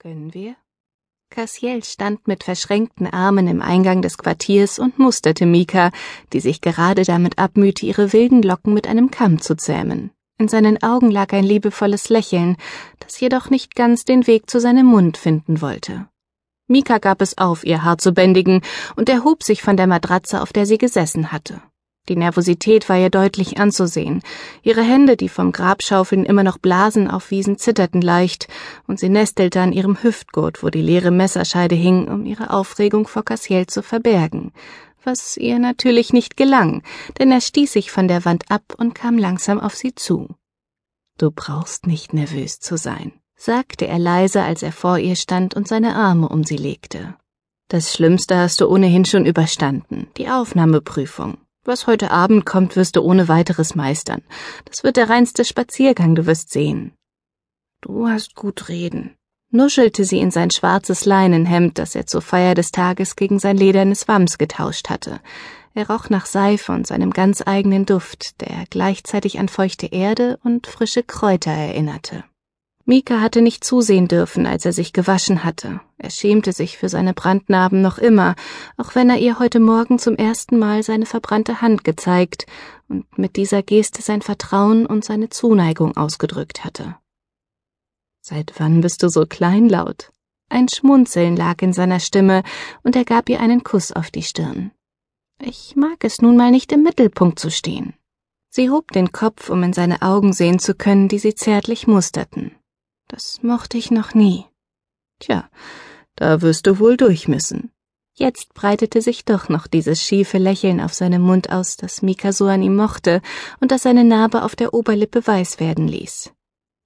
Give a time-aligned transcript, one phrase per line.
[0.00, 0.54] Können wir?
[1.28, 5.90] Cassiel stand mit verschränkten Armen im Eingang des Quartiers und musterte Mika,
[6.32, 10.12] die sich gerade damit abmühte, ihre wilden Locken mit einem Kamm zu zähmen.
[10.38, 12.56] In seinen Augen lag ein liebevolles Lächeln,
[13.00, 16.08] das jedoch nicht ganz den Weg zu seinem Mund finden wollte.
[16.68, 18.62] Mika gab es auf, ihr Haar zu bändigen,
[18.94, 21.60] und erhob sich von der Matratze, auf der sie gesessen hatte.
[22.08, 24.22] Die Nervosität war ihr deutlich anzusehen.
[24.62, 28.48] Ihre Hände, die vom Grabschaufeln immer noch Blasen aufwiesen, zitterten leicht,
[28.86, 33.24] und sie nestelte an ihrem Hüftgurt, wo die leere Messerscheide hing, um ihre Aufregung vor
[33.24, 34.52] Cassiel zu verbergen.
[35.04, 36.82] Was ihr natürlich nicht gelang,
[37.18, 40.34] denn er stieß sich von der Wand ab und kam langsam auf sie zu.
[41.18, 45.68] Du brauchst nicht nervös zu sein, sagte er leise, als er vor ihr stand und
[45.68, 47.16] seine Arme um sie legte.
[47.68, 51.38] Das Schlimmste hast du ohnehin schon überstanden, die Aufnahmeprüfung.
[51.68, 54.22] Was heute Abend kommt, wirst du ohne weiteres meistern.
[54.64, 56.92] Das wird der reinste Spaziergang, du wirst sehen.
[57.82, 59.18] Du hast gut reden,
[59.50, 64.08] nuschelte sie in sein schwarzes Leinenhemd, das er zur Feier des Tages gegen sein ledernes
[64.08, 65.20] Wams getauscht hatte.
[65.74, 70.66] Er roch nach Seife und seinem ganz eigenen Duft, der gleichzeitig an feuchte Erde und
[70.68, 72.24] frische Kräuter erinnerte.
[72.86, 75.82] Mika hatte nicht zusehen dürfen, als er sich gewaschen hatte.
[76.00, 78.36] Er schämte sich für seine Brandnarben noch immer,
[78.76, 82.46] auch wenn er ihr heute Morgen zum ersten Mal seine verbrannte Hand gezeigt
[82.88, 86.96] und mit dieser Geste sein Vertrauen und seine Zuneigung ausgedrückt hatte.
[88.20, 90.12] Seit wann bist du so kleinlaut?
[90.48, 92.42] Ein Schmunzeln lag in seiner Stimme,
[92.84, 94.70] und er gab ihr einen Kuss auf die Stirn.
[95.40, 97.94] Ich mag es nun mal nicht im Mittelpunkt zu stehen.
[98.50, 102.52] Sie hob den Kopf, um in seine Augen sehen zu können, die sie zärtlich musterten.
[103.08, 104.46] Das mochte ich noch nie.
[105.20, 105.48] Tja,
[106.16, 107.70] da wirst du wohl durch müssen.
[108.14, 112.46] Jetzt breitete sich doch noch dieses schiefe Lächeln auf seinem Mund aus, das Mika so
[112.46, 113.22] an ihm mochte
[113.60, 116.32] und das seine Narbe auf der Oberlippe weiß werden ließ.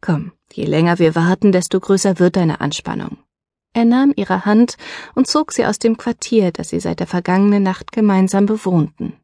[0.03, 3.17] Komm, je länger wir warten, desto größer wird deine Anspannung.
[3.73, 4.77] Er nahm ihre Hand
[5.15, 9.15] und zog sie aus dem Quartier, das sie seit der vergangenen Nacht gemeinsam bewohnten.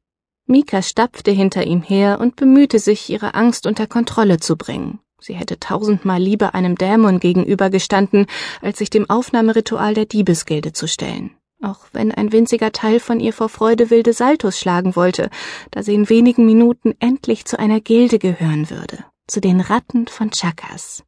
[0.46, 5.00] Mika stapfte hinter ihm her und bemühte sich, ihre Angst unter Kontrolle zu bringen.
[5.20, 8.26] Sie hätte tausendmal lieber einem Dämon gegenübergestanden,
[8.62, 11.30] als sich dem Aufnahmeritual der Diebesgilde zu stellen.
[11.60, 15.28] Auch wenn ein winziger Teil von ihr vor Freude wilde Saltos schlagen wollte,
[15.72, 20.30] da sie in wenigen Minuten endlich zu einer Gilde gehören würde, zu den Ratten von
[20.30, 21.02] Chakas.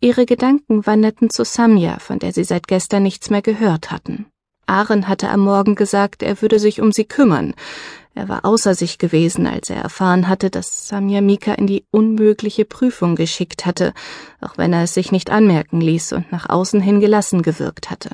[0.00, 4.26] Ihre Gedanken wanderten zu Samya, von der sie seit gestern nichts mehr gehört hatten.
[4.66, 7.54] Aaron hatte am Morgen gesagt, er würde sich um sie kümmern.
[8.16, 12.64] Er war außer sich gewesen, als er erfahren hatte, dass Samya Mika in die unmögliche
[12.64, 13.92] Prüfung geschickt hatte,
[14.40, 18.10] auch wenn er es sich nicht anmerken ließ und nach außen hin gelassen gewirkt hatte.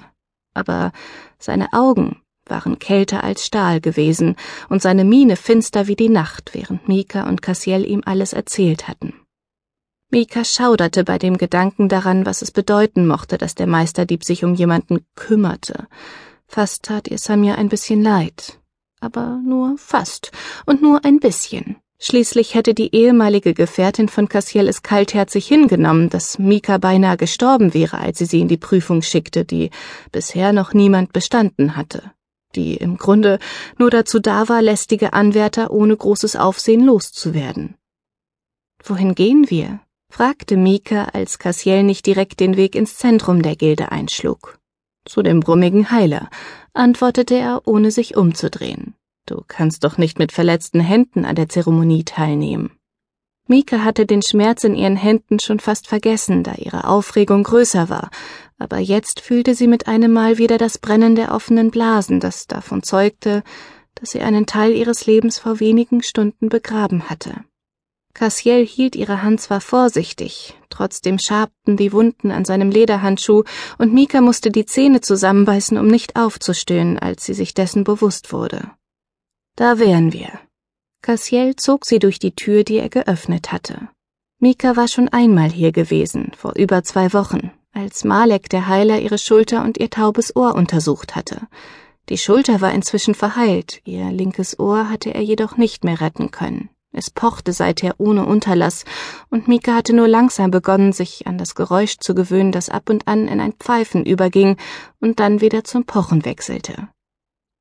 [0.55, 0.93] Aber
[1.39, 4.37] seine Augen waren kälter als Stahl gewesen
[4.71, 9.13] und seine Miene finster wie die Nacht, während Mika und Cassiel ihm alles erzählt hatten.
[10.11, 14.55] Mika schauderte bei dem Gedanken daran, was es bedeuten mochte, dass der Meisterdieb sich um
[14.55, 15.87] jemanden kümmerte.
[16.49, 18.60] Fast tat ihr Samia ein bisschen leid
[19.01, 20.33] aber nur fast
[20.67, 21.77] und nur ein bisschen.
[22.03, 27.99] Schließlich hätte die ehemalige Gefährtin von Cassiel es kaltherzig hingenommen, dass Mika beinahe gestorben wäre,
[27.99, 29.71] als sie sie in die Prüfung schickte, die
[30.11, 32.11] bisher noch niemand bestanden hatte,
[32.55, 33.39] die im Grunde
[33.79, 37.75] nur dazu da war, lästige Anwärter ohne großes Aufsehen loszuwerden.
[38.83, 39.81] Wohin gehen wir?
[40.11, 44.59] fragte Mika, als Cassiel nicht direkt den Weg ins Zentrum der Gilde einschlug.
[45.05, 46.31] Zu dem brummigen Heiler,
[46.73, 48.95] antwortete er, ohne sich umzudrehen.
[49.27, 52.73] Du kannst doch nicht mit verletzten Händen an der Zeremonie teilnehmen.
[53.47, 58.11] Mika hatte den Schmerz in ihren Händen schon fast vergessen, da ihre Aufregung größer war,
[58.59, 62.85] aber jetzt fühlte sie mit einem Mal wieder das Brennen der offenen Blasen, das davon
[62.85, 63.43] zeugte,
[63.97, 67.45] dass sie einen Teil ihres Lebens vor wenigen Stunden begraben hatte.
[68.13, 73.45] Cassiel hielt ihre Hand zwar vorsichtig, trotzdem schabten die Wunden an seinem Lederhandschuh,
[73.79, 78.71] und Mika musste die Zähne zusammenbeißen, um nicht aufzustöhnen, als sie sich dessen bewusst wurde.
[79.57, 80.41] Da wären wir.
[81.03, 83.89] Cassiel zog sie durch die Tür, die er geöffnet hatte.
[84.39, 89.19] Mika war schon einmal hier gewesen, vor über zwei Wochen, als Malek der Heiler ihre
[89.19, 91.47] Schulter und ihr taubes Ohr untersucht hatte.
[92.09, 96.71] Die Schulter war inzwischen verheilt, ihr linkes Ohr hatte er jedoch nicht mehr retten können.
[96.93, 98.85] Es pochte seither ohne Unterlass,
[99.31, 103.07] und Mika hatte nur langsam begonnen, sich an das Geräusch zu gewöhnen, das ab und
[103.07, 104.57] an in ein Pfeifen überging
[105.01, 106.89] und dann wieder zum Pochen wechselte.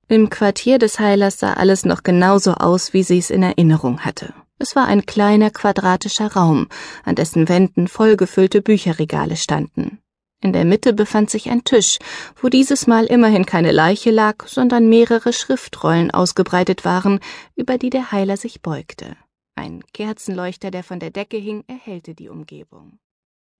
[0.08, 4.34] Im Quartier des Heilers sah alles noch genauso aus, wie sie es in Erinnerung hatte.
[4.58, 6.68] Es war ein kleiner quadratischer Raum,
[7.06, 10.00] an dessen Wänden vollgefüllte Bücherregale standen.
[10.42, 12.00] In der Mitte befand sich ein Tisch,
[12.42, 17.20] wo dieses Mal immerhin keine Leiche lag, sondern mehrere Schriftrollen ausgebreitet waren,
[17.56, 19.18] über die der Heiler sich beugte.
[19.56, 23.00] Ein Kerzenleuchter, der von der Decke hing, erhellte die Umgebung.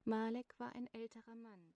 [0.06, 1.74] Malek war ein älterer Mann.